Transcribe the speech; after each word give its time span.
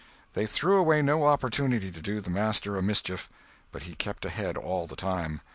They 0.33 0.47
threw 0.47 0.77
away 0.79 1.03
no 1.03 1.25
opportunity 1.25 1.91
to 1.91 2.01
do 2.01 2.21
the 2.21 2.31
master 2.31 2.75
a 2.75 2.81
mischief. 2.81 3.29
But 3.71 3.83
he 3.83 3.93
kept 3.93 4.25
ahead 4.25 4.57
all 4.57 4.87
the 4.87 4.95
time. 4.95 5.41